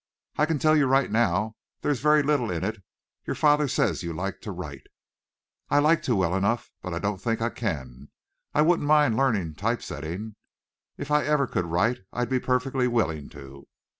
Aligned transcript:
"I 0.35 0.47
can 0.47 0.57
tell 0.57 0.75
you 0.75 0.87
right 0.87 1.11
now 1.11 1.57
there's 1.81 1.99
very 1.99 2.23
little 2.23 2.49
in 2.49 2.63
it. 2.63 2.81
Your 3.27 3.35
father 3.35 3.67
says 3.67 4.01
you 4.01 4.13
like 4.13 4.41
to 4.41 4.51
write." 4.51 4.87
"I'd 5.69 5.83
like 5.83 6.01
to 6.09 6.15
well 6.15 6.33
enough, 6.33 6.71
but 6.81 6.91
I 6.91 6.97
don't 6.97 7.21
think 7.21 7.39
I 7.39 7.51
can. 7.51 8.09
I 8.51 8.63
wouldn't 8.63 8.87
mind 8.87 9.15
learning 9.15 9.53
type 9.57 9.83
setting. 9.83 10.37
If 10.97 11.11
I 11.11 11.23
ever 11.25 11.45
could 11.45 11.65
write 11.67 11.99
I'd 12.11 12.29
be 12.29 12.39
perfectly 12.39 12.87
willing 12.87 13.29
to." 13.29 13.67